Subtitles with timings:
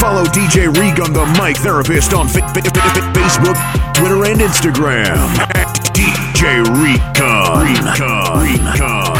[0.00, 3.56] Follow DJ Reek on the Mic Therapist on fa- fa- fa- Facebook,
[3.94, 5.28] Twitter, and Instagram.
[5.54, 7.60] At DJ Recon.
[7.60, 8.40] Recon.
[8.40, 9.12] Recon.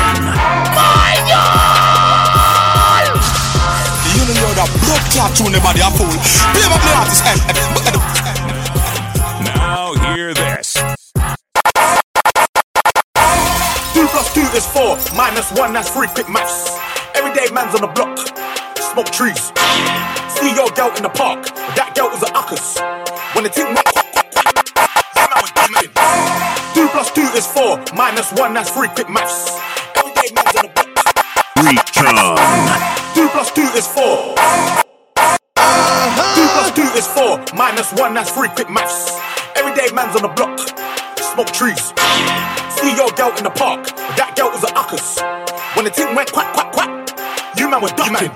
[4.16, 6.08] You know you're the blood clot tune the body a fool.
[6.08, 8.00] Play my play artist eh, eh, and eh,
[9.44, 10.72] Now hear this.
[13.92, 16.78] Two plus two is four, minus one, that's three quick maths.
[17.14, 18.16] Everyday man's on the block,
[18.78, 19.52] smoke trees.
[20.40, 22.80] See your girl in the park, that girl was a uckers.
[23.36, 25.52] When the ting went, that man was.
[26.72, 29.60] Two plus two is four, minus one, that's three quick maths.
[30.00, 30.88] Everyday man's on the block.
[31.60, 32.16] Recon.
[33.12, 34.32] Two plus two is four.
[34.40, 36.24] Uh-huh.
[36.32, 39.20] Two plus two is four, minus one, that's three quick maths.
[39.60, 40.56] Everyday man's on the block,
[41.20, 41.92] smoke trees.
[42.80, 45.20] See your girl in the park, that girl was a uckers.
[45.76, 46.99] When the ting went quack, quack, quack,
[47.70, 48.34] man was ducking.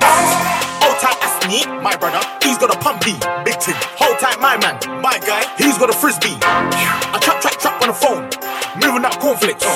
[0.79, 2.23] Hold tight, that's me, my brother.
[2.41, 3.75] He's got a pumpy, big ting.
[3.99, 5.43] Hold tight, my man, my guy.
[5.59, 6.39] He's got a frisbee.
[6.41, 8.31] I trap, trap, trap on the phone,
[8.79, 9.67] moving out cornflakes,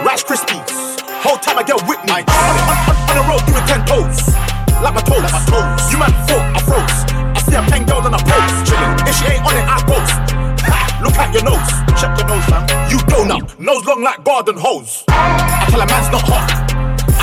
[0.00, 0.96] Rice Krispies.
[1.20, 2.24] Whole time I get with me.
[2.24, 4.32] On, on, on, on the road doing ten toes,
[4.80, 5.28] like my toes.
[5.28, 5.92] Like my toes.
[5.92, 6.98] You man thought I froze.
[7.36, 8.54] I see a pen girl on a post.
[8.64, 8.96] chilling.
[9.04, 10.16] If she ain't on it, I post.
[10.64, 11.68] Ha, Look at your nose,
[12.00, 12.64] check your nose, fam.
[12.88, 15.04] You donut, nose long like garden hose.
[15.08, 16.69] I tell a man's not hot.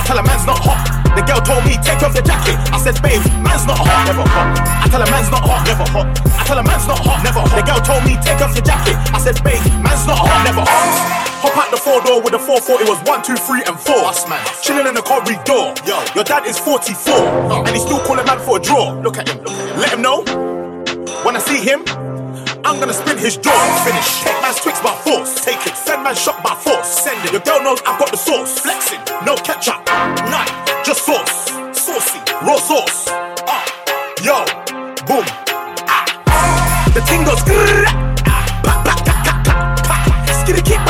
[0.08, 0.88] I tell a man's not hot.
[1.20, 2.56] The girl told me take off the jacket.
[2.72, 4.56] I said, babe, man's not hot, never hot.
[4.56, 6.08] I tell a man's not hot, never hot.
[6.32, 7.52] I tell a man's not hot, never hot.
[7.52, 8.96] The girl told me take off your jacket.
[9.12, 11.28] I said, babe, man's not hot, never hot.
[11.44, 14.00] Hop out the four door with the 440 was one, two, three, and four.
[14.08, 15.76] Us man, chilling in the corridor.
[15.84, 18.96] Yo, your dad is 44, and he's still calling man for a draw.
[19.04, 19.44] Look at him,
[19.76, 20.24] let him know.
[21.28, 21.84] When I see him,
[22.64, 23.52] I'm gonna spin his jaw.
[23.86, 24.24] Finish.
[24.24, 25.44] Take man's twix by force.
[25.44, 25.76] Take it.
[25.76, 26.88] Send man shot by force.
[26.88, 27.32] Send it.
[27.32, 28.60] Your girl knows I've got the sauce.
[28.60, 29.00] Flexing.
[29.26, 29.86] No ketchup.
[30.32, 30.48] None.
[30.84, 31.52] Just sauce.
[31.74, 32.20] Saucy.
[32.42, 33.08] Raw sauce.
[33.48, 33.64] Ah.
[34.24, 34.44] Yo.
[35.06, 35.26] Boom.
[35.88, 36.06] Ah.
[36.94, 37.42] The thing goes.
[37.44, 37.86] grrr.
[40.40, 40.82] Skitty keep.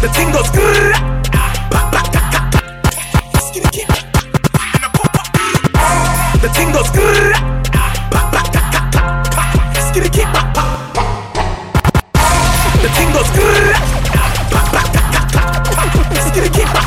[0.00, 0.50] The ting goes.
[1.34, 1.68] ah.
[1.70, 2.20] Pa, pa, ka,
[13.14, 13.30] goes.
[16.26, 16.84] Skitty a.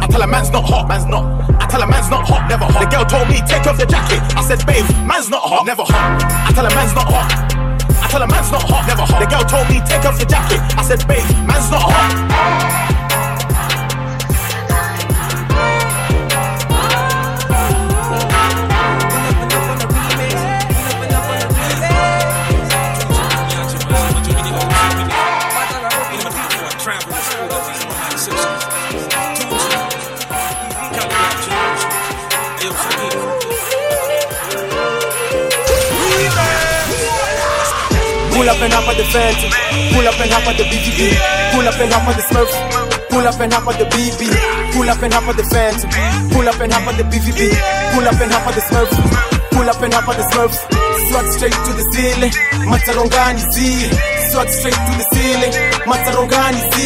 [0.00, 1.24] I tell a man's not hot, man's not.
[1.60, 2.80] I tell a man's not hot, never hot.
[2.80, 4.20] The girl told me take off your jacket.
[4.36, 6.22] I said, babe, man's not hot, never hot.
[6.48, 7.28] I tell a man's not hot.
[8.02, 9.20] I tell a man's not hot, never hot.
[9.20, 10.60] The girl told me take off your jacket.
[10.78, 13.07] I said, babe, man's not hot.
[38.48, 39.50] Pull up and hop on the Phantom.
[39.92, 41.12] Pull up and hop on the BGB.
[41.52, 42.48] Pull up and hop on the Smurf.
[43.12, 44.24] Pull up and hop on the BB.
[44.72, 45.90] Pull up and hop on the Phantom.
[46.32, 47.52] Pull up and hop on the BVB.
[47.92, 48.88] Pull up and hop on the Smurf.
[49.52, 50.64] Pull up and hop on the Smurfs.
[51.12, 52.32] Swag straight to the ceiling.
[52.64, 53.58] Matarongani Z.
[54.32, 55.52] Swag straight to the ceiling.
[55.84, 56.76] Matarongani Z.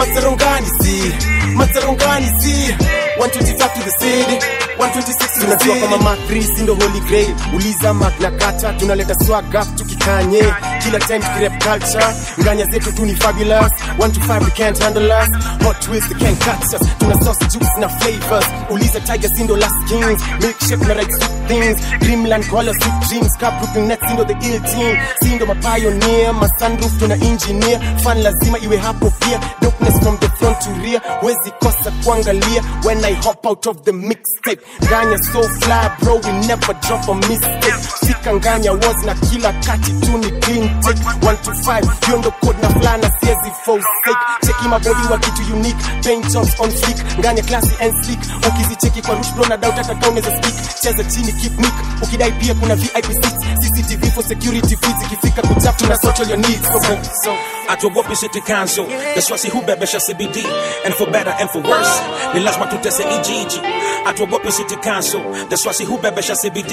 [0.00, 1.12] Matarongani Z.
[1.60, 2.72] Matarongani Z.
[3.20, 4.65] 125 to the city.
[4.78, 7.34] 126 tunajua kama Mark 3 si ndo holy grail.
[7.54, 10.42] Uliza magna kata tunaleta swag up tukikanye.
[10.82, 12.06] Kila time tukirep culture
[12.42, 13.72] nganya zetu tu ni fabulous.
[13.98, 15.28] 125 we can't handle us.
[15.64, 16.88] Hot twist they can't catch us.
[16.98, 18.44] Tuna sauce juice na flavors.
[18.70, 20.22] Uliza tiger sindo last kings.
[20.40, 21.80] Milkshake na right sweet things.
[22.00, 23.32] Dreamland koala sweet dreams.
[23.40, 24.96] Cup grouping net sindo the ill team.
[25.22, 27.80] Si ndo mapioneer masunroof tuna engineer.
[28.02, 29.40] Fan lazima iwe hapo pia.
[29.60, 31.00] Darkness from the front to rear.
[31.22, 36.32] Wezi kosa kuangalia when i hop out of the mixtape nganya so fly bro we
[36.46, 37.74] never drop a mistake.
[38.04, 40.98] Sika nganya was na kila kati tu ni clean take.
[41.20, 45.76] 1 to 5 hiyo ndo code na flana siezi forsake cheki mabedi wa kitu unique
[46.04, 47.18] paint jobs on fleek.
[47.18, 50.80] Nganya classy and sleek ukizicheki kwa rush bro na doubt hata kama unaweza speak.
[50.82, 53.44] Cheza chini keep nick ukidai pia kuna VIP seats.
[53.60, 56.66] CCTV for security feeds ikifika kuchap tuna social your needs.
[56.72, 56.80] So,
[57.24, 57.36] so
[57.68, 60.44] atuogopi city council that's hubebesha cbd
[60.84, 62.00] and for better and for worse
[62.34, 63.60] ni lazima tutese ijiji
[64.06, 65.20] atuogopi city council.
[65.48, 66.72] That's why si hubebesha cbd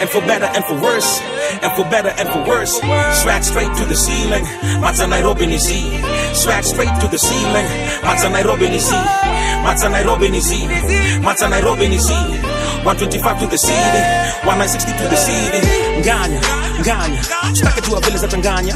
[0.00, 1.20] and for better and for worse
[1.62, 2.74] and for better and for worse.
[3.22, 4.44] Swag straight to the ceiling
[4.80, 7.68] mata nairobi ni swag straight to the ceiling
[8.06, 8.78] mata nairobi ni
[9.64, 10.40] mata nairobi ni
[11.22, 12.12] mata nairobi ni z
[12.84, 14.00] 125 to the city
[14.44, 15.60] 1960 to the city
[16.04, 17.22] nganya nganya
[17.52, 18.74] sitake jua vile za tanganya.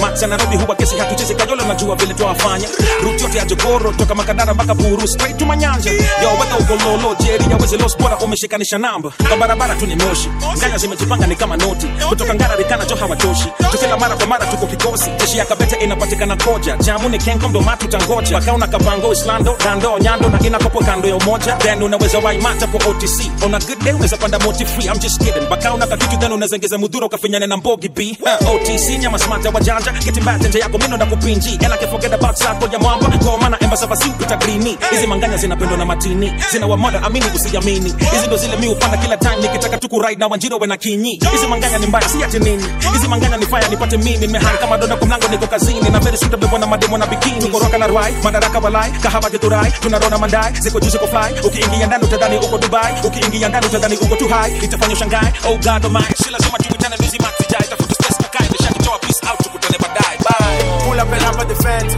[0.00, 2.68] Macha nairobi huwa kesi hatuchezi kajola na jua vile twawafanya
[3.02, 5.90] ruti yote ya jogoro toka makadara mpaka buru straight to manyanja.
[5.92, 9.12] Yo weka ugololo jeri ya wezi los bora umeshikanisha namba.
[9.28, 10.28] Kwa barabara tu ni moshi.
[10.58, 11.86] Nganya zimejipanga ni kama noti.
[12.08, 15.10] Kutoka ngara rikana jo hawatoshi tukila mara kwa mara tuko kikosi.
[15.20, 16.76] Jeshi ya kabete inapatikana koja.
[16.76, 18.38] Jamu ni kenko ndo matu tangoja.
[18.40, 21.56] Pakauna kabango islando dando nyando na inakopo kando ya umoja.
[21.56, 24.84] Then unaweza waimata po otc on a good day unaweza panda moti free.
[24.86, 25.46] I'm just kidding.
[25.50, 27.08] Bakauna kakitu then unazengeza ngeza mudhuro
[27.40, 28.18] kafinyane na mbogi b.
[28.20, 29.92] Huh, otc nyama smata wajanja.
[29.92, 33.06] Kitimbatenje yako mino na kupinji can forget about sako ya mwamba.
[33.18, 34.76] Komana maana embasa upita grini.
[34.90, 36.32] Hizi manganya zinapendwa na matini.
[36.52, 37.94] Zina wamoda amini usiamini.
[38.12, 39.36] Hizi ndo zile mi upanda kila time.
[39.36, 41.20] Nikitaka tuku kuride na wanjiro we na kinyi.
[41.32, 42.64] Hizi manganya ni mbaya si ati nini.
[42.92, 44.16] Hizi manganya ni faya nipate mimi.
[44.18, 45.80] Nimehang kama dona kwa mlango niko kazini.
[45.90, 47.48] Na very suitable bwana mademo na bikini.
[47.48, 51.46] Koroka na rwai madaraka walai kahaba giturai tunarona mandai ziko juu ziko fly.
[51.46, 52.94] Ukiingia ndani utadhani uko dubai.
[53.04, 56.96] Ukiingia ndani utadhani uko too high itafanya shangai oh god oh my si lazima tukutane
[57.30, 61.22] mizi max jai tafuta space kakai nishakitoa peace out tukutane baadaye bye Pull up and
[61.22, 61.94] hop on the fence.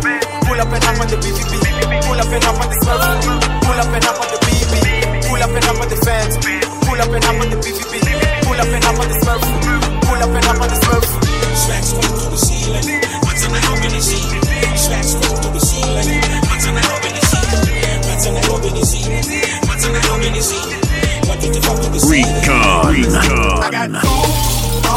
[0.46, 1.52] Pull up and hop on the BVB.
[2.06, 3.02] Pull up and hop on the Smurf.
[3.64, 4.74] Pull up and hop on the BB.
[5.28, 6.34] Pull up and hop on the fence.
[6.86, 7.94] Pull up and hop on the BVB.
[8.44, 9.42] Pull up and hop on the Smurf.
[10.06, 11.06] Pull up and hop on the Smurf.
[11.62, 12.86] Swag straight to the ceiling.
[13.24, 14.22] What's in the hell in the sea?
[14.76, 16.08] Swag straight to the ceiling.
[16.48, 17.42] What's in the hell in the sea?
[18.06, 19.04] What's in the hell in the sea?
[19.66, 20.62] What's in the hell in the sea?
[21.26, 22.22] What did you fuck with the sea?
[22.22, 22.92] Recon.
[23.62, 24.21] I got two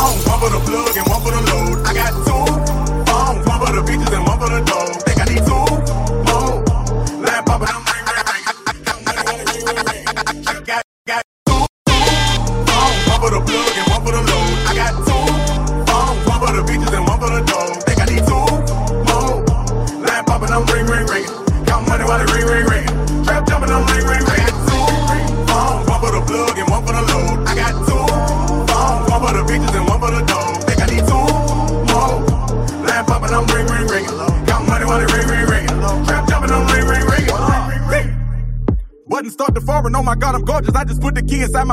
[0.05, 1.85] phones, one for the plug and one for the load.
[1.85, 2.45] I got two
[3.09, 4.84] phones, one for the beaches and one for the dough.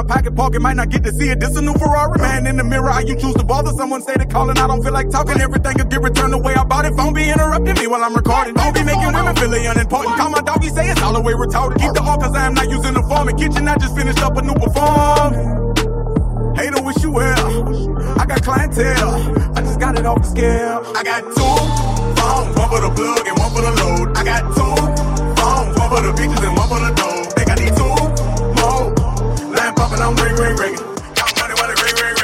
[0.03, 1.41] My pocket pocket, might not get to see it.
[1.41, 2.47] This a new Ferrari, man.
[2.47, 4.59] In the mirror, how you choose to bother someone, say they calling.
[4.59, 5.41] I don't feel like talking.
[5.41, 6.95] Everything will get returned the way I bought it.
[6.97, 8.55] Phone be interrupting me while I'm recording.
[8.55, 10.17] Phone be making women feel unimportant.
[10.17, 11.79] Call my doggy, say it's all the way retarded.
[11.81, 13.29] Keep the all cause I am not using the form.
[13.29, 15.33] In kitchen, I just finished up a new perform.
[16.57, 18.19] Hater wish you well.
[18.19, 19.57] I got clientele.
[19.57, 20.83] I just got it off the scale.
[20.97, 21.57] I got two
[22.19, 24.17] phones, one for the plug and one for the load.
[24.17, 24.75] I got two
[25.39, 27.22] phones, one for the beaches and one for the dough.
[29.83, 30.75] Poppin', I'm ring, ring, ring.
[30.79, 32.23] I the the the the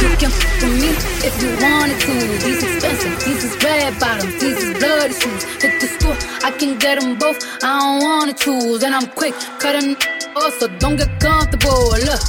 [0.00, 0.90] you can f with me
[1.26, 2.12] if you wanted to.
[2.44, 5.44] These expensive, these is red bottoms, these is bloody shoes.
[5.62, 7.38] Hit the store, I can get them both.
[7.62, 9.34] I don't wanna choose, and I'm quick.
[9.58, 9.96] Cutting
[10.36, 11.90] off, so don't get comfortable.
[11.90, 12.22] Look,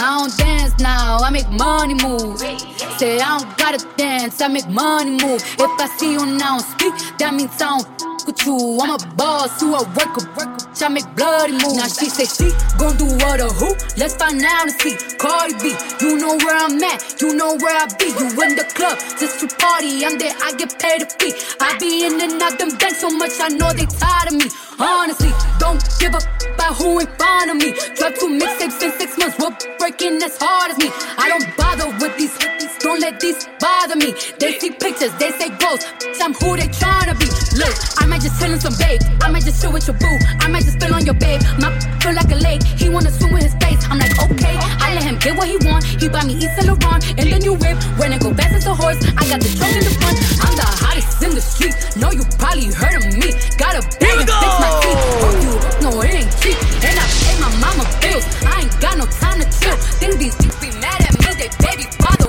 [0.00, 2.38] I don't dance now, I make money move.
[2.98, 5.42] Say I don't gotta dance, I make money move.
[5.58, 8.78] If I see you now speak, that means I don't with you.
[8.80, 10.58] I'm a boss, you a worker, worker.
[10.82, 11.76] I make bloody moves.
[11.76, 13.70] Now she say she gon' do what or who?
[13.96, 14.96] Let's find out and see.
[15.18, 18.10] Cardi B, you know where I'm at, you know where I be.
[18.10, 20.04] You in the club just to party.
[20.04, 21.34] I'm there, I get paid a fee.
[21.60, 24.50] I be in and out them banks so much, I know they tired of me.
[24.78, 27.72] Honestly, don't give f- about who in front of me.
[27.96, 30.90] Drop two mixtapes in six months, we're breaking as hard as me.
[31.18, 32.36] I don't bother with these,
[32.82, 34.12] don't let these bother me.
[34.38, 35.86] They see pictures, they say ghosts.
[36.20, 37.26] I'm who they tryna be.
[37.58, 39.00] Look, I might just chill in some babe.
[39.22, 40.18] I might just chill with your boo.
[40.38, 41.42] I might just spill on your babe.
[41.58, 42.62] My feel like a lake.
[42.62, 43.82] He wanna swim with his face.
[43.90, 44.54] I'm like, okay.
[44.82, 45.84] I let him get what he want.
[45.84, 47.78] He buy me Yves Saint Laurent and the new whip.
[47.98, 50.18] When I go fast as a horse, I got the trunk in the front.
[50.42, 51.74] I'm the hottest in the street.
[51.96, 53.34] Know you probably heard of me.
[53.58, 55.02] Got a bag and fix my teeth.
[55.22, 56.58] Hope you no, it ain't cheap.
[56.86, 58.22] And I pay my mama bills.
[58.46, 59.76] I ain't got no time to chill.
[59.98, 61.26] Think these be mad at me.
[61.42, 62.21] They baby father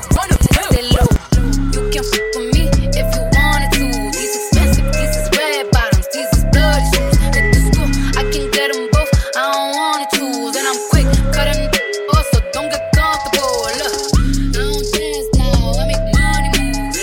[1.94, 2.66] can f with me
[2.98, 3.86] if you wanted to.
[4.18, 7.18] These expensive, these is red bottoms, these is bloody shoes.
[7.38, 9.14] At the school, I can get them both.
[9.38, 11.70] I don't wanna choose, and I'm quick cutting
[12.10, 13.70] off, so don't get comfortable.
[13.78, 16.98] Look, I don't dance now, I make money move.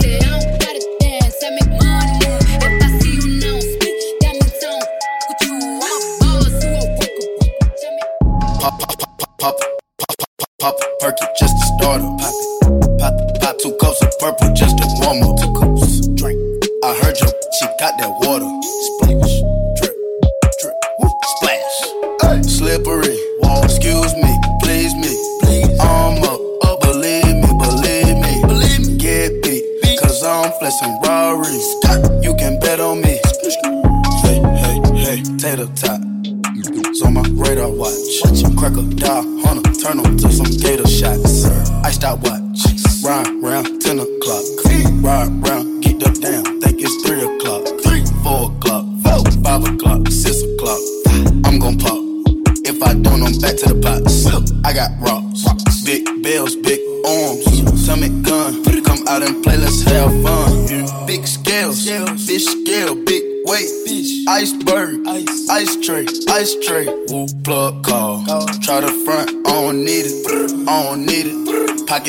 [0.00, 2.40] Say I don't gotta dance, I make money move.
[2.64, 4.88] If I see you now speak, that means I don't
[5.28, 5.54] with you.
[5.84, 7.92] I'm a boss, you a worker, worker.
[8.56, 9.69] Pop, pop, pop, pop,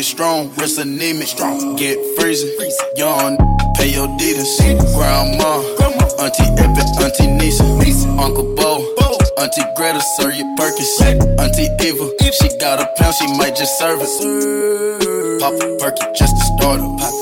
[0.01, 1.29] Pocket strong, wrist anemic.
[1.77, 2.49] Get freezing.
[2.97, 3.37] Young,
[3.77, 4.49] pay your deeders.
[4.97, 5.61] Grandma,
[6.17, 7.63] Auntie Epic, Auntie Nisa,
[8.17, 8.81] Uncle Bo,
[9.37, 10.89] Auntie Greta, serve your Perkins.
[11.37, 15.39] Auntie Eva, if she got a pound, she might just serve it.
[15.39, 16.97] Pop a perky just to start her.
[16.97, 17.13] Pop,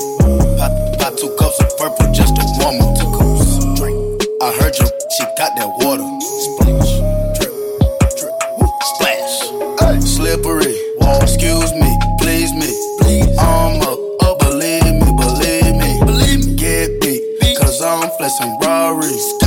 [0.56, 2.96] pop, pop two cups of purple just to warm up.
[2.96, 4.24] Two cups, drink.
[4.40, 6.59] I heard you, she got that water.
[19.10, 19.39] Peace.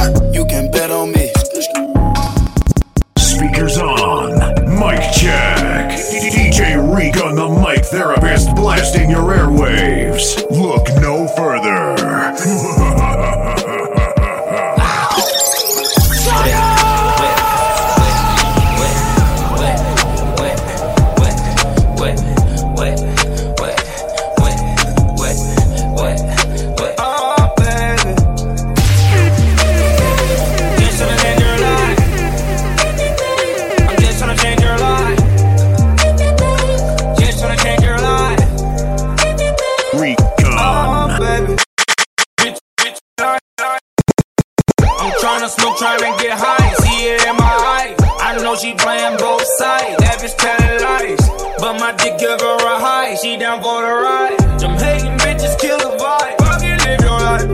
[48.64, 50.00] She playing both sides.
[50.00, 51.20] That bitch telling lies.
[51.60, 53.16] But my dick give her a high.
[53.20, 54.40] She down for the ride.
[54.56, 56.40] Them hating bitches kill the vibe.
[56.40, 57.48] Fucking live your life.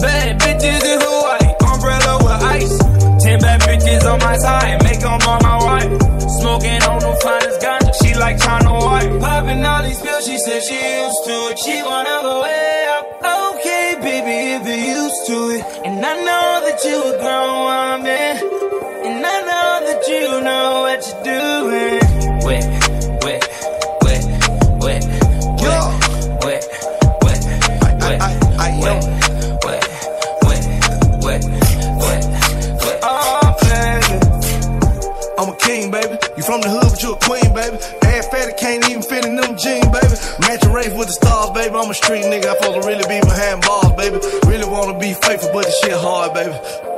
[0.00, 1.52] Bad bitches in Hawaii.
[1.68, 2.76] Umbrella with ice.
[3.20, 4.82] Ten bad bitches on my side.
[4.84, 5.92] Make them all my wife.
[6.40, 7.92] Smoking on the finest ganja.
[8.00, 9.20] She like China White.
[9.20, 10.24] Popping all these pills.
[10.24, 11.23] She said she used
[21.06, 22.00] you doing?
[22.44, 22.64] Wet,
[23.24, 23.44] wet,
[24.02, 24.24] wet,
[24.80, 25.04] wet,
[25.60, 25.76] Yo.
[26.40, 26.64] wet, wet,
[27.22, 29.04] wet, wet, I, I, I, wet,
[29.64, 29.84] wet,
[30.44, 30.64] wet,
[31.22, 31.44] wet,
[32.00, 32.24] wet,
[32.80, 32.98] wet.
[33.02, 34.16] Oh, baby.
[35.36, 36.16] I'm a king, baby.
[36.36, 37.76] You from the hood, but you a queen, baby.
[38.04, 40.08] Ass fatty, can't even fit in them jeans, baby.
[40.40, 41.74] Match Matching race with the stars, baby.
[41.74, 42.46] I'm a street nigga.
[42.46, 44.16] I supposed to really be behind bars, baby.
[44.46, 46.93] Really wanna be faithful, but the shit hard, baby.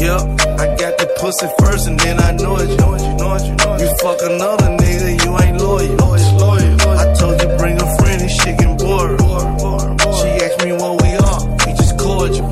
[0.00, 0.22] Yup,
[0.60, 2.68] I got the pussy first and then I know it.
[2.70, 3.80] You know it, you know it, you know it.
[3.80, 5.94] You fuck another nigga, you ain't loyal.
[5.96, 6.98] loyal, loyal.
[6.98, 9.20] I told you bring a friend, this shit getting bored.
[10.20, 12.46] She asked me what we are, we just cordial.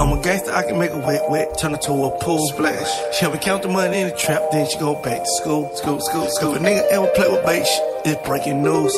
[0.00, 2.88] I'm a gangster, I can make a wet, wet, turn it to a pool splash.
[3.14, 5.70] She help me count the money in the trap, then she go back to school,
[5.76, 6.54] school, school, school.
[6.54, 8.92] If a nigga ever play with bait, shit, it's breaking news.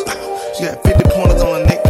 [0.57, 1.85] She got 50 pointers on her neck,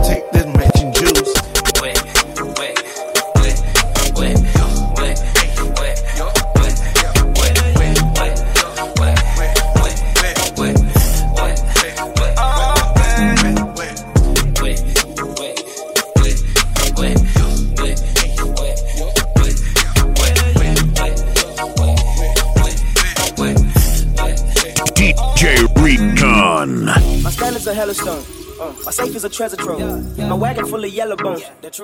[28.01, 30.19] Uh, my safe is a treasure trove.
[30.19, 31.43] My wagon full of yellow bones.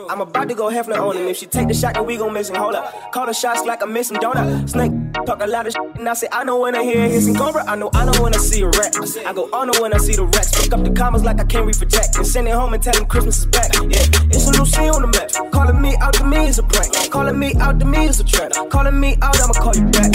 [0.08, 1.26] I'm about to go Hefner on him.
[1.28, 2.56] If she take the shot, then we gon' miss him.
[2.56, 3.12] Hold up.
[3.12, 4.64] Call the shots like I miss him, don't I?
[4.66, 4.92] Snake
[5.26, 7.64] talk a lot of shit, and I say I know when I hear hissing cobra.
[7.66, 8.96] I know I know when I see a rat.
[9.26, 10.60] I go on when I see the rats.
[10.60, 12.16] Pick up the commas like I can't read for Jack.
[12.16, 13.72] And send it home and tell him Christmas is back.
[13.74, 15.52] Yeah, it's a new scene on the map.
[15.52, 16.92] Calling me out to me is a prank.
[17.10, 18.52] Calling me out to me is a trap.
[18.70, 20.12] Calling me out, I'ma call you back.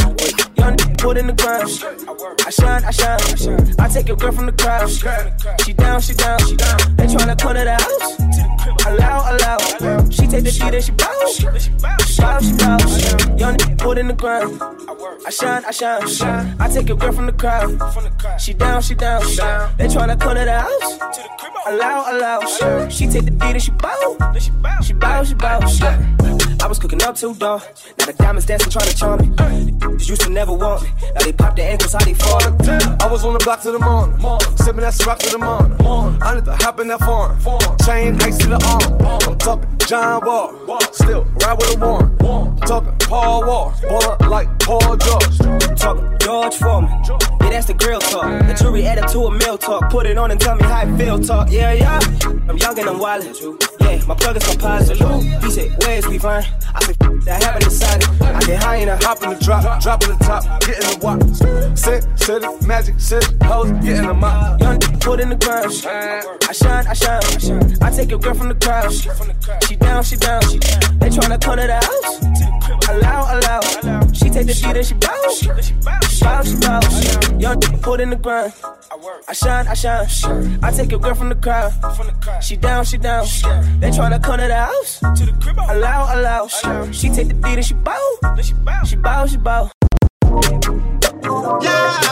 [0.58, 1.70] Young put in the ground.
[2.46, 4.90] I shine, I shine, I take your girl from the crowd.
[5.62, 6.78] She down, she down, she down.
[6.98, 8.86] They tryna to the house.
[8.86, 10.10] Allow, allow.
[10.10, 11.38] She take the beat and she bounce.
[11.38, 11.72] She
[12.20, 13.40] bounce, she bounce.
[13.40, 14.62] Young nigga put in the ground.
[15.26, 17.80] I shine, I shine, I take your girl from the crowd.
[18.38, 19.74] She down, she down, she down.
[19.78, 21.00] They tryna to the house.
[21.68, 22.90] Allow, allow.
[22.90, 24.44] She take the beat and she bounce.
[24.44, 24.52] She
[24.94, 26.37] bounce, she bounce.
[26.68, 27.62] I was cooking up too, dog.
[27.98, 29.72] Now the diamonds dancing, trying to charm me.
[29.96, 30.90] Just used to never want me.
[31.16, 32.42] Now they pop their ankles, how they fall.
[32.44, 34.20] I was on the block to the morning.
[34.58, 35.78] Sipping that rock to the morning.
[36.22, 37.40] I need to hop in that farm.
[37.86, 39.32] Chain ice to the arm.
[39.32, 42.60] I'm Talking John Wall, still ride with a warrant.
[42.68, 45.38] Talking Paul Wall, ballin' like Paul George.
[45.80, 46.90] Talking George Foreman.
[47.00, 48.46] Yeah, that's the grill talk.
[48.46, 49.90] The jury added to a meal talk.
[49.90, 51.50] Put it on and tell me how I feel talk.
[51.50, 52.02] Yeah, yeah.
[52.50, 53.77] I'm young and I'm wildin'.
[53.98, 54.98] Yeah, my plug is composite.
[55.44, 56.46] He said, where's we fine?
[56.74, 58.22] I said, that happened inside it.
[58.22, 60.84] I get high and I Hop in the drop, drop in the top, get in
[60.84, 61.22] the walk.
[61.78, 64.60] Sit, city, magic, city, hoes, get in the mop.
[64.60, 65.66] Young put in the ground.
[65.66, 67.78] I shine, I shine.
[67.82, 68.92] I take your girl from the crowd.
[69.64, 70.42] She down, she down.
[71.00, 72.90] They tryna come to the house.
[72.90, 73.62] Allow, allow.
[74.14, 75.40] She take the beat and she bounce.
[75.66, 75.74] She
[76.24, 77.42] bounce, she bounce.
[77.42, 78.54] Young put in the grind.
[79.28, 80.60] I shine, I shine.
[80.64, 81.74] I take your girl from the crowd.
[82.44, 83.26] She down, she down.
[83.80, 85.00] They tryna come to the house.
[85.04, 85.14] Oh.
[85.70, 86.48] Allow, allow.
[86.92, 88.20] She take the beat and she bow.
[88.86, 89.72] She bow, she bow.
[91.62, 92.07] Travis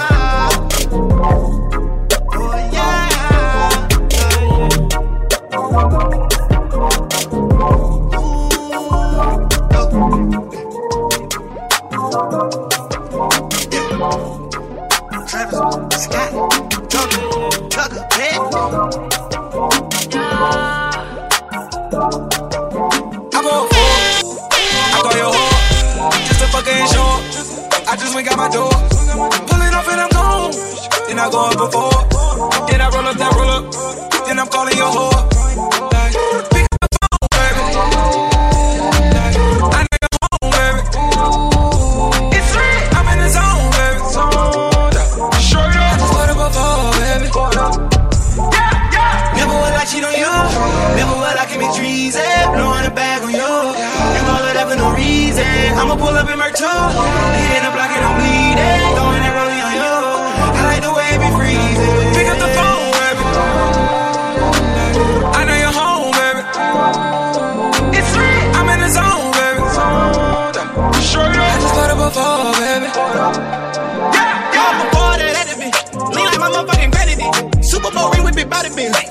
[28.15, 28.71] Went got my door.
[28.71, 30.51] Pulling off and I'm gone.
[31.05, 31.99] Then I go up before.
[32.65, 33.65] Then I roll up that roll up.
[34.25, 35.19] Then I'm calling your whore.
[35.91, 36.15] Like,
[36.49, 37.59] pick up the phone, baby.
[39.11, 39.85] Like, I
[49.99, 50.45] know you're
[78.75, 79.04] ring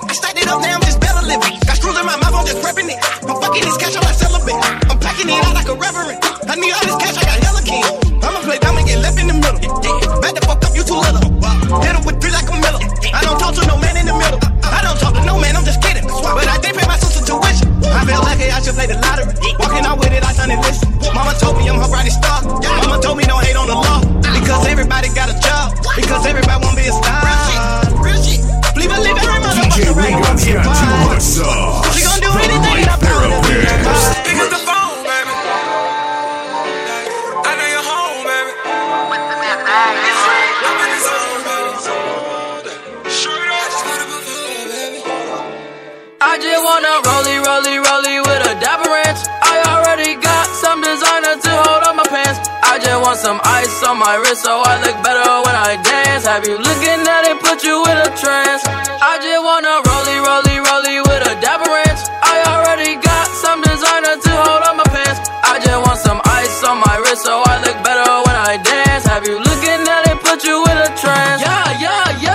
[53.25, 56.27] some ice on my wrist so I look better when I dance.
[56.29, 58.63] Have you looking at it, put you in a trance?
[59.01, 62.03] I just wanna rollie, rollie, rollie with a dapper ranch.
[62.21, 65.25] I already got some designer to hold on my pants.
[65.41, 69.05] I just want some ice on my wrist so I look better when I dance.
[69.09, 71.41] Have you looking at it, put you in a trance?
[71.41, 72.34] Yeah, yeah, yeah.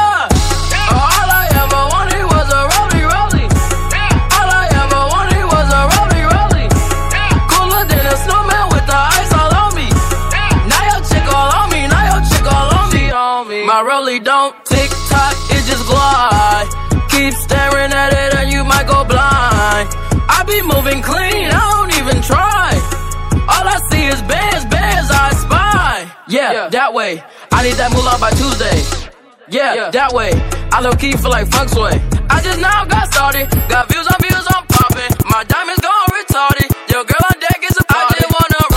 [14.50, 16.68] Don't tick tock, it just glide.
[17.10, 19.88] Keep staring at it and you might go blind.
[20.30, 22.70] I be moving clean, I don't even try.
[23.50, 26.12] All I see is bands, bands I spy.
[26.28, 27.24] Yeah, that way.
[27.52, 28.78] I need that moolah by Tuesday.
[29.50, 30.32] Yeah, that way.
[30.72, 31.98] I low key feel like fuck sway.
[32.30, 33.50] I just now got started.
[33.70, 35.14] Got views on views, I'm popping.
[35.26, 36.70] My diamonds gone retarded.
[36.94, 38.14] Your girl on deck is a party.
[38.14, 38.69] I just wanna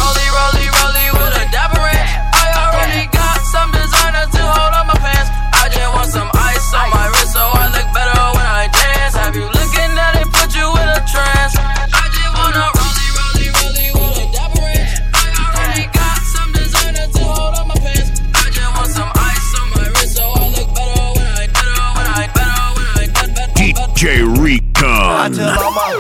[6.73, 9.15] ice on my wrist so I look better when I dance.
[9.15, 11.55] Have you looking at it, put you in a trance?
[11.57, 15.01] I just wanna rollie, rollie, rollie with a dapper ranch.
[15.13, 18.21] I already got some designer to hold on my pants.
[18.35, 21.85] I just want some ice on my wrist so I look better when I better
[21.97, 23.53] when I better when I better better.
[23.53, 24.03] DJ
[24.41, 25.93] Rico I tell all my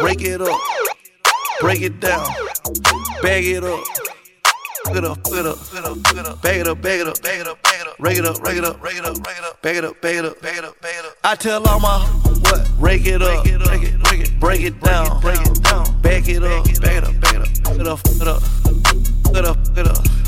[0.00, 0.60] break it up,
[1.60, 2.26] break it down,
[3.22, 4.07] bag it up.
[4.88, 6.42] Up, fuck it up.
[6.42, 7.94] Bag it up, bag it up, bag it up, bag it up.
[7.98, 9.62] Rake it up, rake it up, rake it up, rake it up.
[9.62, 11.12] Bag it up, bag it up, bag it up, bag it up.
[11.22, 12.68] I tell all my what?
[12.78, 16.00] Rake it up, break it, break it, break it down, break it down.
[16.00, 17.48] Bag it up, bag it up, bag it up.
[17.64, 20.27] Fuck it up, fuck it up, fuck it up, fuck it up.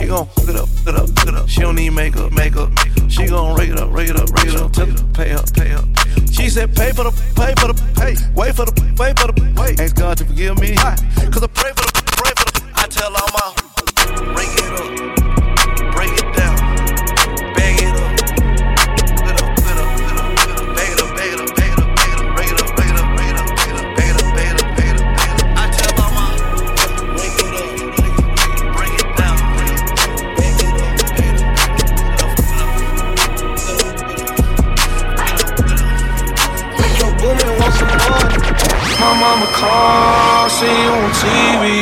[0.00, 1.48] She gon' hook it up, hook it up, hook it up.
[1.48, 2.72] She don't need makeup, makeup.
[3.10, 4.72] She gon' rake it up, rake it up, rake it up.
[4.72, 5.84] Tell her pay up, pay up.
[6.32, 8.16] She said, pay for the, pay for the, pay.
[8.34, 9.78] Wait for the, wait for the, wait.
[9.78, 10.74] Ask God to forgive me.
[10.74, 11.89] Cause I pray for the,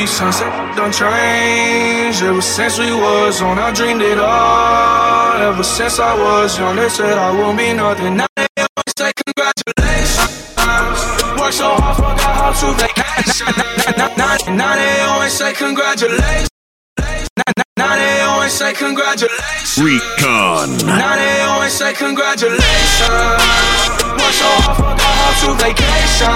[0.09, 3.59] Sunset done changed ever since we was on.
[3.59, 5.37] I dreamed it all.
[5.49, 8.17] Ever since I was young, they said I won't be nothing.
[8.17, 10.49] Now they always say congratulations.
[11.39, 13.55] Worked so hard, forgot how to vacation.
[13.97, 16.49] Now, now, now they always say congratulations.
[16.99, 19.79] Now, now, now they always say congratulations.
[19.79, 20.69] Recon.
[20.87, 22.61] Now they always say congratulations.
[24.19, 26.35] Worked so hard, forgot how to vacation.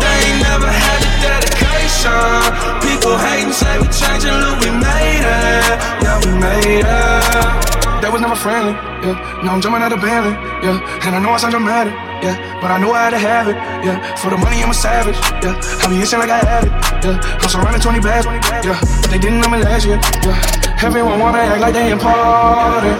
[0.00, 1.69] They ain't never had the dedication.
[2.00, 5.76] People hating, say we changing, look, we made it.
[6.00, 7.70] Yeah, we made it.
[8.00, 9.42] That was never friendly, yeah.
[9.44, 10.32] Now I'm jumping out of Bentley,
[10.64, 10.80] yeah.
[11.04, 11.92] And I know I sound dramatic,
[12.24, 12.58] yeah.
[12.60, 14.16] But I know I had to have it, yeah.
[14.16, 15.60] For the money, I'm a savage, yeah.
[15.84, 16.72] I be itching like I had it,
[17.04, 17.20] yeah.
[17.20, 18.24] I'm surrounded 20 bags,
[18.64, 18.80] yeah.
[18.80, 20.69] But they didn't know me last year, yeah.
[20.82, 22.96] Everyone wanna act like they important.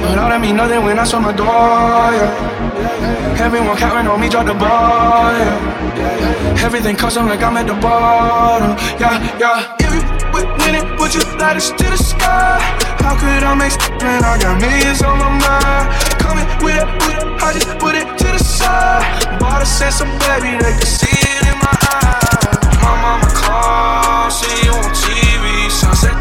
[0.00, 3.36] But all that mean nothing when I saw my door, yeah.
[3.38, 6.64] Everyone counting on me, drop the ball, yeah.
[6.64, 9.76] Everything custom like I'm at the bottom, yeah, yeah.
[9.78, 10.00] If you
[10.32, 12.64] with winning, would you light us to the sky?
[13.04, 15.86] How could I make when I got millions on my mind?
[16.16, 19.04] Coming with it, with it, I just put it to the side.
[19.38, 22.56] Bought a sense of baby, they can see it in my eyes.
[22.80, 25.68] My mama called, see you on TV.
[25.68, 26.15] Sunset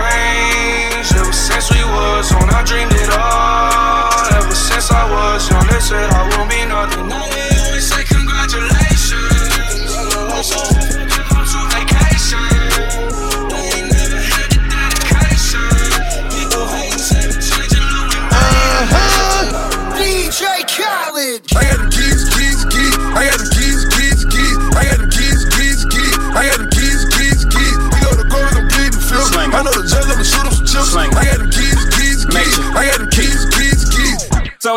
[0.00, 2.48] ever since we was on.
[2.50, 4.38] I dreamed it all.
[4.38, 7.33] Ever since I was young, they said I won't be nothing.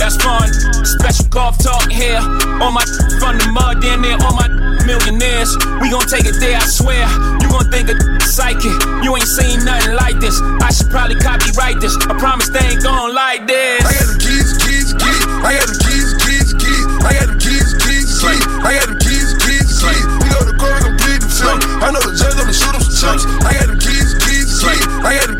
[0.00, 0.48] That's fun.
[0.80, 2.24] Special golf talk here.
[2.64, 2.80] All my
[3.20, 4.48] from the mud, then there, all my
[4.88, 5.52] millionaires.
[5.84, 7.04] We gon' take it there, I swear.
[7.44, 8.72] You gon' think of psychic.
[9.04, 10.40] You ain't seen nothing like this.
[10.64, 12.00] I should probably copyright this.
[12.08, 13.84] I promise they ain't gon' like this.
[13.84, 15.24] I got them keys, keys, keys.
[15.44, 16.84] I got them keys, keys, keys.
[17.04, 18.44] I got them keys, keys, keys.
[18.64, 20.04] I got them keys, keys, keys.
[20.24, 21.60] We go to court, I'm bleeding film.
[21.84, 23.28] I know the judge, I'ma shoot him some chips.
[23.44, 24.84] I got them keys, keys, keys.
[25.04, 25.39] I got them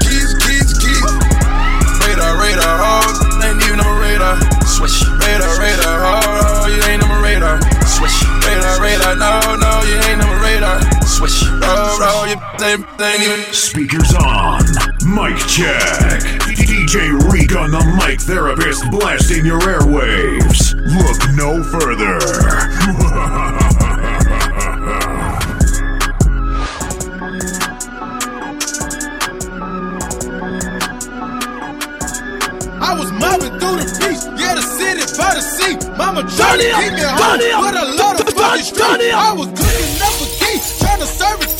[4.80, 4.88] radar.
[4.88, 5.08] Switch.
[5.26, 7.60] Radar, radar, oh, oh, you ain't on my radar.
[7.86, 8.16] Switch.
[8.44, 10.80] Radar, radar, no, no, you ain't on my radar.
[11.02, 11.42] Switch.
[11.62, 13.52] Oh, oh, you ain't, ain't even.
[13.52, 14.62] Speakers on.
[15.04, 16.22] Mic check.
[16.48, 20.74] DJ Reek on the mic therapist blasting your airwaves.
[20.74, 23.56] Look no further.
[35.20, 35.76] by the sea.
[36.00, 39.12] Mama trying to keep me home, but I love the fucking street.
[39.12, 41.59] I was cooking up a key, trying to serve it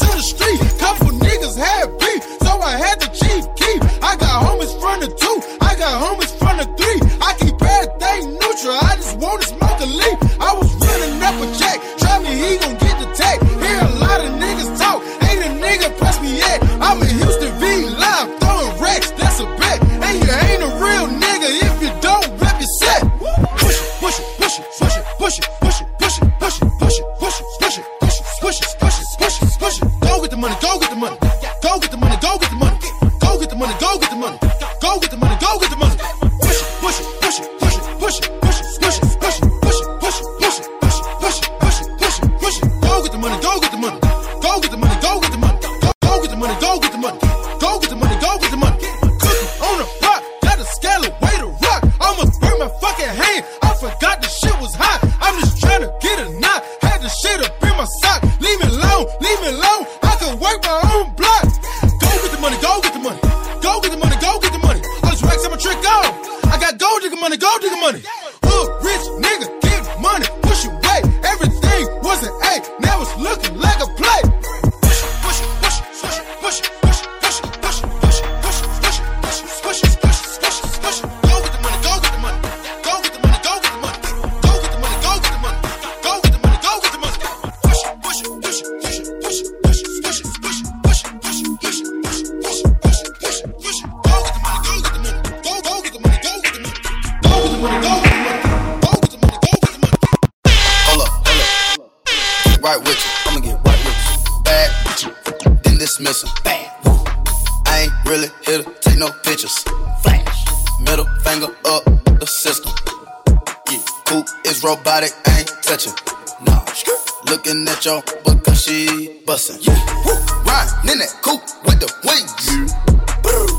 [120.10, 120.18] Woo.
[120.42, 122.34] Riding in that coupe with the wings.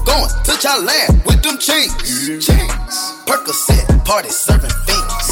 [0.04, 1.96] Going to Thailand with them chains.
[2.44, 2.96] Chains.
[3.26, 5.32] Percocet, party serving fiends.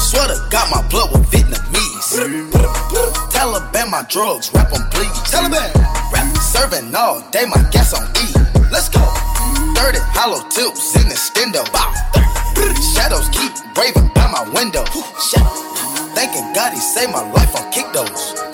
[0.00, 2.16] Swear to God, my blood was Vietnamese.
[3.28, 5.12] Taliban, my drugs, rap on please.
[5.28, 5.74] Taliban,
[6.12, 8.32] rap serving all day, my gas on E.
[8.72, 9.00] Let's go.
[9.76, 11.62] 30 hollow tips in the stendo.
[12.94, 14.84] Shadows keep raving by my window.
[15.20, 15.50] Shadow.
[16.14, 18.45] Thanking God he saved my life on kick those.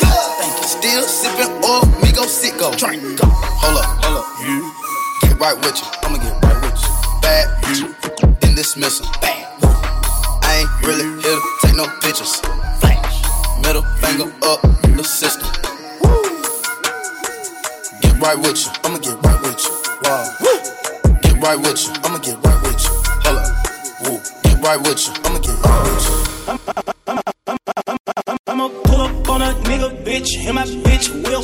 [0.72, 2.72] Still sipping oil, me go sit go.
[2.72, 4.26] Hold up, hold up.
[4.44, 4.72] You
[5.20, 5.86] get right with you.
[6.02, 6.90] I'ma get right with you.
[7.20, 7.94] Bad you,
[8.40, 9.06] then dismiss 'em.
[9.20, 9.46] Bad.
[10.42, 12.40] I ain't really here to take no pictures.
[12.80, 13.22] Flash.
[13.62, 14.60] Middle finger up
[14.96, 15.48] the system.
[18.00, 18.72] Get right with you.
[18.84, 19.72] I'ma get right with you.
[20.04, 20.24] Wow.
[21.22, 21.92] Get right with you.
[22.04, 22.90] I'ma get right with you.
[23.24, 23.46] Hold up.
[24.04, 24.20] Woo.
[24.42, 25.14] Get right with you.
[25.24, 26.91] I'ma get right with you.
[29.32, 31.42] On a nigga bitch, and my bitch will.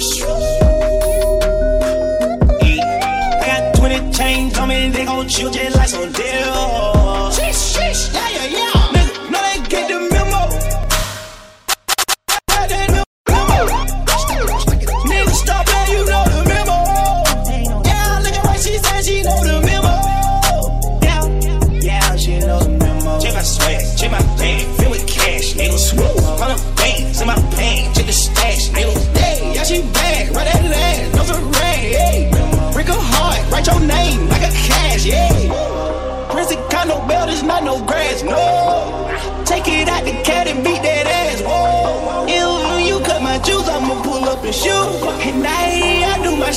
[3.40, 7.32] I got 20 chains on me, they gon' chill just like some deal.
[7.32, 8.67] Sheesh, sheesh, yeah, yeah, yeah.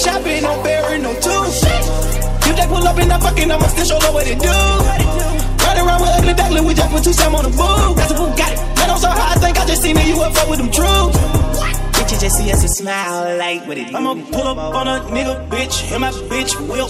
[0.01, 1.61] Shopping, don't bury no tooth.
[2.45, 4.49] You just pull up and I fucking, I'ma still show her what it do.
[4.49, 7.95] Ride around with ugly duckling, we just put two Sam on the booth.
[7.95, 8.59] That's a boo, got it.
[8.77, 10.71] Let on so high, I think I just seen that you up fuck with them
[10.71, 11.17] troops.
[11.95, 13.95] Bitches just see us and smile like what it is.
[13.95, 16.89] I'ma pull up on a nigga bitch, and my bitch will.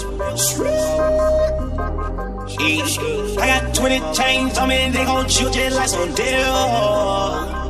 [3.42, 7.61] I got 20 chains on me, they gon' chill just like some deal.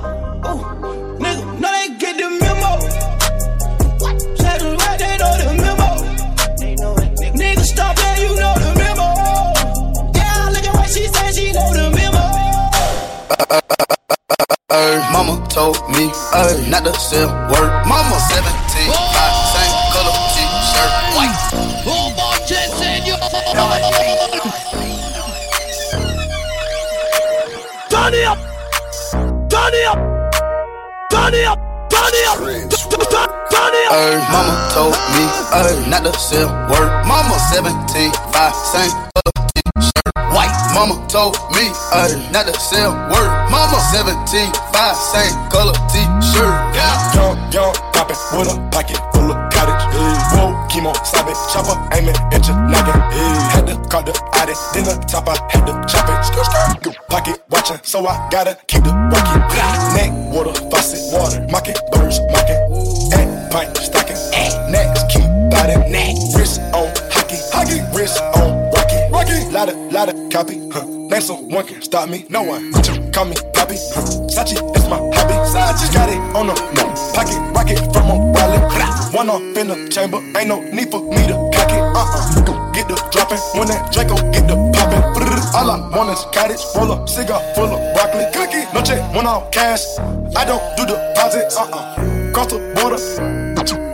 [15.12, 17.72] Mama told me uh, not to sell word.
[17.86, 21.36] Mama 17, five, same color t-shirt, white.
[27.90, 28.40] Turn it up!
[29.50, 30.00] Turn it up!
[31.10, 31.60] Turn it up!
[31.90, 32.40] Turn it up!
[33.52, 33.94] Turn it up!
[33.94, 35.24] Uh, mama told me
[35.90, 36.90] not to sell word.
[37.06, 39.11] Mama 17, five, same color t-shirt, white.
[40.82, 43.30] Mama told me uh, not to sell word.
[43.54, 46.50] Mama 17, five, same color t-shirt.
[46.74, 47.14] Yeah.
[47.14, 49.78] Young, young, poppin' with a pocket full of cottage.
[50.34, 52.98] Whoa, chemo, stop it, chopper, aiming at your noggin.
[53.54, 56.18] Had to call the Audi, then the top, I had to chop it.
[56.26, 57.08] Skr, skr.
[57.08, 59.46] Pocket watchin', so I gotta keep the working.
[59.94, 62.58] Neck, water, faucet, water, mocking, birds, mocking.
[63.14, 64.18] And pint, stocking,
[64.74, 65.92] next, keep biting.
[65.92, 68.61] Neck, wrist on hockey, hockey, wrist on
[69.52, 70.86] Lotta, lotta copy, huh.
[70.86, 72.72] Name someone can stop me, no one.
[73.12, 74.08] Call me Bobby, huh.
[74.32, 75.36] Sachi, that's my hobby.
[75.52, 79.14] Sachi, got it on the no, pocket, rocket from a wallet.
[79.14, 81.84] One off in the chamber, ain't no need for me to cock it.
[81.84, 83.60] Uh uh, get poppin'.
[83.60, 85.04] When that Draco get the poppin'.
[85.54, 88.24] All I want is cottage, roll up, cigar full of broccoli.
[88.32, 89.84] Cookie, no check, one off cash.
[90.34, 92.32] I don't do deposits, uh uh.
[92.32, 92.98] Cross the border,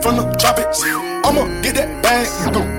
[0.02, 0.82] from the tropics.
[1.24, 2.26] I'ma get that bag,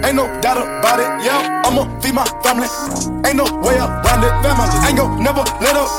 [0.06, 1.10] ain't no doubt about it.
[1.24, 2.68] Yeah, I'ma feed my family,
[3.28, 4.34] ain't no way around it.
[4.42, 5.90] Family, ain't gon' never let up.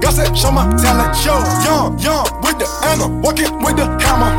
[0.00, 1.36] God said, show my talent, show
[1.66, 4.30] young, young with the hammer, walking with the hammer,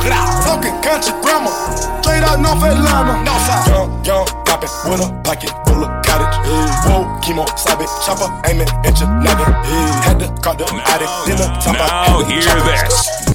[0.41, 1.53] talking country grammar,
[2.01, 3.67] straight out North Atlanta, Northside.
[3.69, 6.35] Young, young, poppin' with a pocket full of cottage.
[6.87, 9.53] Whoa, chemo, sabe, chopper, aiming at your noggin.
[10.07, 13.29] Had to call the addict, then the top I Now hear this.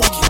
[0.00, 0.23] Not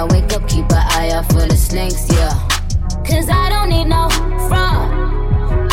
[0.00, 2.32] I wake up, keep an eye out for the snakes, yeah.
[3.04, 4.08] Cause I don't need no
[4.48, 4.88] fraud.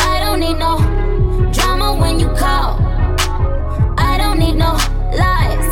[0.00, 0.76] I don't need no
[1.50, 2.76] drama when you call.
[3.96, 4.72] I don't need no
[5.16, 5.70] lies.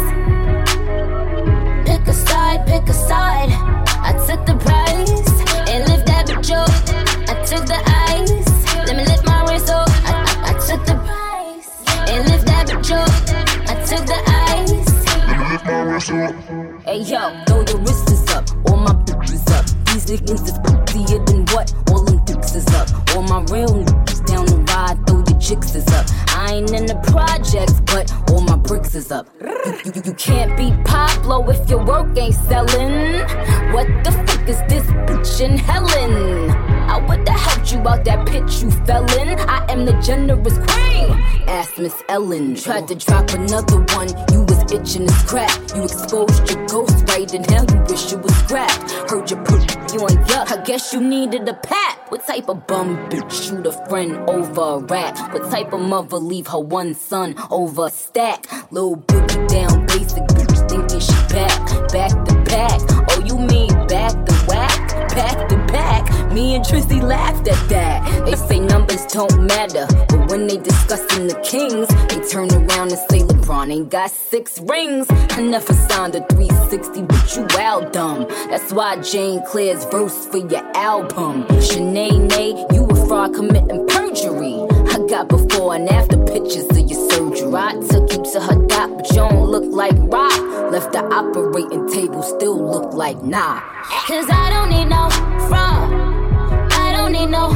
[1.85, 3.51] Pick a side, pick a side.
[4.01, 4.86] I took the prize
[16.07, 19.65] Hey yo, throw your wrist is up, all my bitches up.
[19.87, 21.75] These niggas is prettier than what?
[21.91, 22.89] All them dicks is up.
[23.17, 26.07] All my real niggas down the ride, throw your chicks is up.
[26.29, 29.27] I ain't in the projects, but all my bricks is up.
[29.43, 33.23] You, you, you can't beat Pablo if your work ain't selling.
[33.73, 36.76] What the fuck is this bitch in Helen?
[36.89, 39.39] I would've helped you out that pit you fell in.
[39.39, 41.11] I am the generous queen.
[41.49, 42.55] Ask Miss Ellen.
[42.55, 45.51] Tried to drop another one, you was itching to scrap.
[45.75, 48.91] You exposed your ghost right in hell, you wish you was scrapped.
[49.11, 51.99] Heard you put you on yuck, I guess you needed a pat.
[52.09, 55.19] What type of bum bitch shoot a friend over a rat?
[55.33, 58.47] What type of mother leave her one son over a stack?
[58.73, 62.81] Little boogie down basic bitch thinking she back, back to back.
[63.11, 65.66] Oh, you mean back to whack, back to back?
[66.37, 68.27] Me and Trissy laughed at that.
[68.27, 73.01] They say numbers don't matter, but when they discussing the Kings, they turn around and
[73.09, 75.07] say LeBron ain't got six rings.
[75.09, 78.27] I never signed a 360, but you out dumb.
[78.51, 81.45] That's why Jane Claire's verse for your album.
[81.69, 84.57] Shanae, Nay, you a fraud committing perjury.
[84.93, 87.55] I got before and after pictures of your surgery.
[87.55, 90.39] I took you to her doc, but you don't look like rock.
[90.71, 93.63] Left the operating table, still look like nah.
[94.07, 95.09] Cause I don't need no
[95.49, 96.06] fraud.
[97.27, 97.51] Need no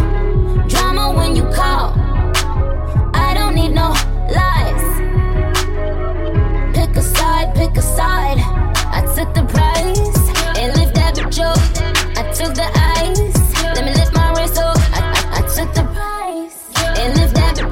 [0.69, 1.93] drama when you call.
[3.15, 3.95] I don't need no
[4.37, 4.85] lies.
[6.75, 8.39] Pick a side, pick a side.
[8.91, 10.19] I took the prize
[10.59, 11.27] and lift that up.
[12.19, 13.53] I took the ice.
[13.63, 14.77] Let me lift my wrist up.
[14.77, 16.59] I, I, I took the prize
[16.99, 17.71] and lift that up.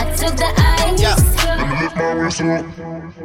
[0.00, 0.98] I took the ice.
[0.98, 1.16] Yeah.
[1.44, 2.64] Let me lift my wrist up.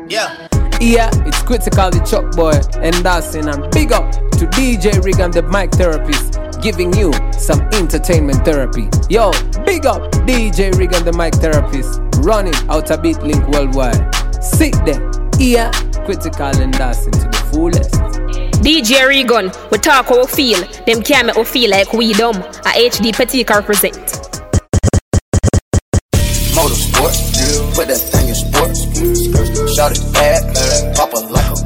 [0.10, 0.48] Yeah,
[0.80, 5.42] it's critical the Chuck Boy and dancing and big up to DJ Rig and the
[5.44, 8.90] mic therapist giving you some entertainment therapy.
[9.10, 9.32] Yo,
[9.66, 14.14] big up DJ Rig and the mic therapist running out a beat link worldwide.
[14.44, 15.72] Sit there, yeah,
[16.06, 17.94] critical and dancing to the fullest.
[18.62, 20.60] DJ Regan, we talk how we feel.
[20.86, 22.36] Them can't make we feel like we dumb.
[22.36, 23.96] A HD Petit represent.
[26.58, 28.88] Motorsport, put that thing in sports.
[29.76, 30.57] Shot it bad, pop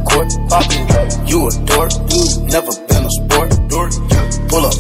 [0.05, 0.71] it like.
[1.29, 1.91] You a dork,
[2.49, 3.51] never been a sport.
[4.51, 4.75] Pull up,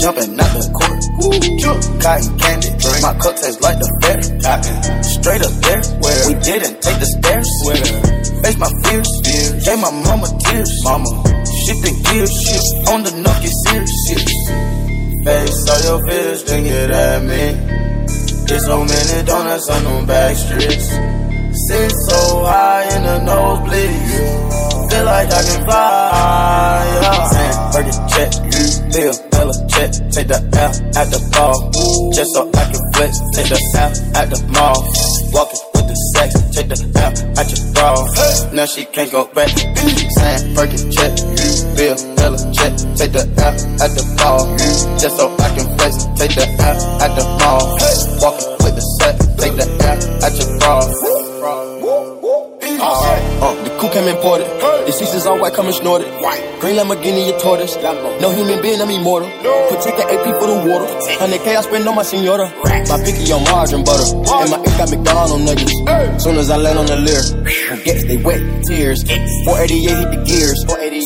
[0.00, 1.00] jumping out the court.
[2.00, 3.02] Cotton candy, drink.
[3.04, 4.20] my cup tastes like the fair.
[5.04, 7.48] Straight up there, where we didn't take the stairs.
[7.68, 7.76] Where
[8.40, 9.10] face my fears,
[9.64, 10.72] gave my mama tears.
[10.84, 11.10] Mama,
[11.44, 12.64] shifting gears, shit.
[12.88, 13.94] on the knock, series.
[15.24, 17.52] Face all your fears, then get at me.
[18.46, 21.19] There's so many donuts on them back streets.
[21.70, 24.90] Sit so high in the nosebleeds.
[24.90, 26.82] Feel like I can fly.
[26.98, 27.30] Yeah.
[27.30, 28.30] Sandberg check,
[28.90, 29.90] Bill Miller check.
[30.10, 31.70] Take the L at the ball.
[32.10, 33.22] Just so I can flex.
[33.38, 34.82] Take the L at the mall.
[35.30, 36.34] Walking with the sex.
[36.50, 37.94] Take the L at your bra.
[38.50, 39.54] Now she can't go back.
[39.54, 41.14] Sandberg check,
[41.78, 42.74] Bill Miller check.
[42.98, 44.42] Take the L at the ball.
[44.98, 46.02] Just so I can flex.
[46.18, 47.78] Take the L at the mall.
[48.18, 48.59] Walking
[54.22, 54.70] L at your bra.
[54.70, 54.88] The coup came imported.
[54.88, 56.08] It's seasons all white, coming snorted.
[56.20, 56.60] White.
[56.60, 57.76] Green Lamborghini, a tortoise.
[58.20, 59.28] No human being, I'm immortal.
[59.70, 60.86] Patek AP for the water.
[61.20, 62.50] 100K I spend on my senora.
[62.88, 64.16] My picky on margarine butter.
[64.16, 65.72] And my ink got McDonald's nuggets.
[66.22, 67.22] Soon as I land on the Lear,
[67.68, 69.02] forgets they wet tears.
[69.44, 70.58] 488 hit the gears.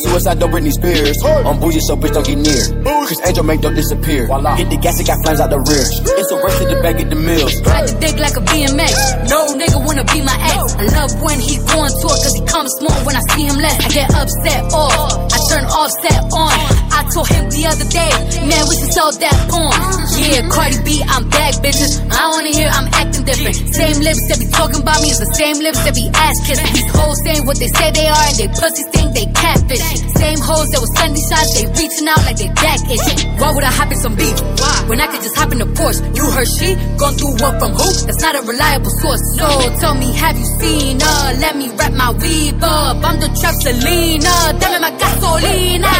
[0.03, 1.17] Suicide don't Britney Spears.
[1.23, 2.63] I'm bougie, so bitch don't get near.
[3.05, 4.25] Criss Angel make don't disappear.
[4.57, 5.85] Hit the gas, it got flames out the rear.
[6.17, 7.53] It's a race to the back at the mills.
[7.61, 9.29] Ride the dick like a BMX.
[9.29, 10.73] No nigga wanna be my ex.
[10.73, 13.61] I love when he going to it cause he comes small when I see him
[13.61, 13.77] less.
[13.77, 15.21] I get upset off.
[15.29, 16.57] I turn offset on.
[16.89, 18.09] I told him the other day,
[18.49, 19.77] man, we should sell that porn.
[20.17, 22.01] Yeah, Cardi B, I'm back, bitches.
[22.09, 23.53] I wanna hear I'm acting different.
[23.69, 26.73] Same lips that be talking about me is the same lips that be ass kissing.
[26.73, 30.09] These hoes saying what they say they are and they pussies think they catfishing.
[30.17, 32.49] Same hoes that was Sunday shots, they reaching out like they
[32.95, 33.19] itching.
[33.37, 34.39] Why would I hop in some beef?
[34.59, 34.75] Why?
[34.87, 35.99] When I could just hop in the Porsche.
[36.15, 37.87] You heard she gon' do one from who?
[38.07, 39.23] That's not a reliable source.
[39.35, 39.47] So
[39.83, 41.21] tell me, have you seen her?
[41.43, 43.03] Let me wrap my weave up.
[43.03, 44.33] I'm the trap Selena.
[44.59, 45.91] Dame my gasolina.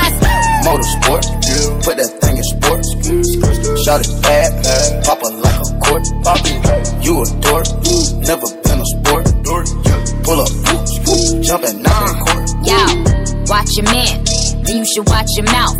[0.65, 1.23] Motorsport,
[1.83, 2.89] put that thing in sports.
[3.85, 4.49] Shot it bad,
[5.05, 6.05] pop it like a court.
[7.05, 7.67] You a dork,
[8.25, 9.25] never been a sport.
[10.25, 10.49] Pull up,
[11.45, 12.49] jumping out the court.
[12.65, 12.81] Yo,
[13.45, 14.23] watch your man,
[14.63, 15.77] then you should watch your mouth.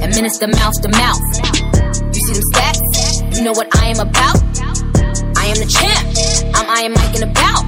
[0.00, 1.20] Pressed, administer mouth to mouth.
[2.14, 3.36] You see them stats?
[3.36, 4.40] You know what I am about?
[5.36, 6.08] I am the champ.
[6.56, 7.64] I'm I am and about.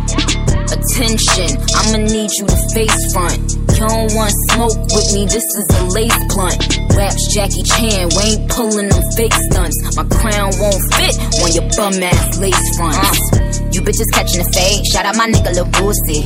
[0.73, 3.37] Attention, I'ma need you to face front.
[3.77, 6.57] You don't want smoke with me, this is a lace blunt.
[6.97, 9.77] Raps Jackie Chan, we ain't pulling them fake stunts.
[9.97, 13.21] My crown won't fit on your bum ass lace fronts.
[13.75, 16.25] You bitches catching the fade, shout out my nigga Lil Boosie.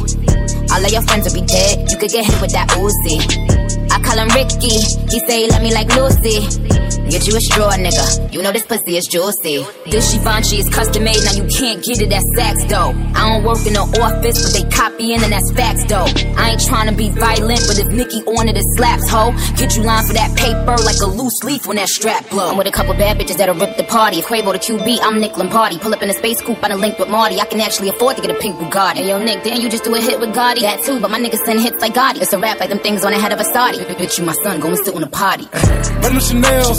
[0.71, 3.66] All of your friends will be dead, you could get hit with that Uzi.
[3.91, 4.81] I call him Ricky,
[5.11, 6.96] he say he love me like Lucy.
[7.09, 8.33] Get you a straw, nigga.
[8.33, 9.65] You know this pussy is juicy.
[9.87, 12.91] This Givenchy is custom made, now you can't get it at Saks though.
[13.15, 16.07] I don't work in the office, but they copying and that's facts though.
[16.37, 19.31] I ain't trying to be violent, but if Nicki on it, it slaps, ho.
[19.57, 22.51] Get you lined for that paper like a loose leaf when that strap blow.
[22.51, 24.19] I'm with a couple bad bitches that'll rip the party.
[24.19, 25.79] If Quavo the QB, I'm Nick Lombardi.
[25.79, 27.41] Pull up in a space coupe, I done linked with Marty.
[27.41, 29.07] I can actually afford to get a pink Bugatti.
[29.07, 30.61] Hey, yo, Nick, damn, you just do a hit with Gotti.
[30.61, 32.21] That too, but my niggas send hits like Gotti.
[32.21, 33.79] It's a rap like them things on the head of a Saudi.
[33.79, 35.49] Bitch, you my son, go and sit on a potty.
[36.03, 36.75] Run Chanel.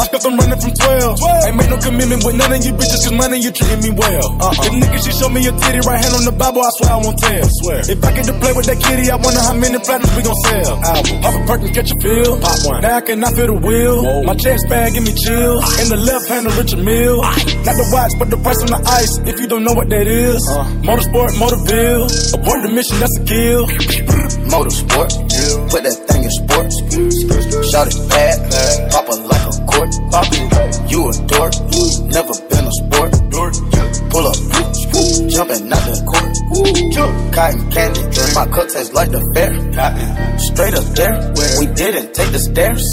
[0.00, 1.18] I kept them running from 12.
[1.46, 3.90] Ain't made no commitment with none of you bitches, cause none of you treating me
[3.90, 4.26] well.
[4.40, 4.66] Uh-uh.
[4.66, 6.98] If niggas, she show me a titty, right hand on the Bible, I swear I
[7.00, 7.44] won't tell.
[7.62, 7.80] Swear.
[7.86, 10.38] If I get to play with that kitty, I wonder how many platinums we gon'
[10.46, 10.74] sell.
[10.82, 11.16] Album.
[11.22, 12.40] Pop a perk and catch a feel.
[12.40, 12.80] Pop one.
[12.82, 13.96] Now I cannot feel the wheel.
[14.02, 14.22] Whoa.
[14.24, 15.62] My chest bag give me chills.
[15.80, 17.20] In the left hand, a Richard Mille.
[17.66, 20.06] Not the watch, but the price on the ice, if you don't know what that
[20.06, 20.42] is.
[20.50, 20.64] Uh.
[20.82, 22.06] Motorsport, Motorville.
[22.34, 23.66] Abort the mission, that's a kill.
[24.52, 25.10] Motorsport,
[25.70, 26.74] put that thing in sports.
[27.70, 29.51] Shot it bad, pop it like a
[29.82, 30.90] court.
[30.90, 31.54] You a dork,
[32.06, 33.12] never been a sport.
[34.10, 34.36] Pull up,
[35.30, 36.34] jumping out the court.
[37.32, 38.02] Cotton candy,
[38.34, 39.52] my cup tastes like the fair.
[40.38, 42.84] Straight up there, we didn't take the stairs.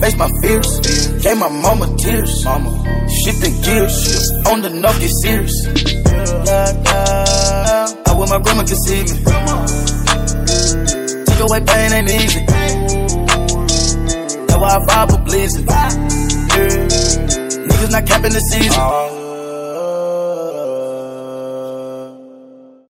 [0.00, 0.80] Face my fears,
[1.22, 2.44] gave my mama tears.
[2.44, 2.70] Mama,
[3.24, 5.66] shifting gears, on the knock, get serious.
[8.06, 9.12] I wish my grandma could see me.
[11.26, 12.67] Take away pain ain't easy.
[14.60, 15.66] That's why I vibe with blizzard.
[17.68, 19.17] Niggas not capping the season.